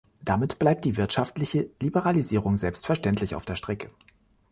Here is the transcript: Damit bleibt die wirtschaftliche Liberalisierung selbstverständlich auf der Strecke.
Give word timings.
Damit 0.23 0.57
bleibt 0.57 0.83
die 0.85 0.97
wirtschaftliche 0.97 1.69
Liberalisierung 1.79 2.57
selbstverständlich 2.57 3.35
auf 3.35 3.45
der 3.45 3.53
Strecke. 3.53 3.87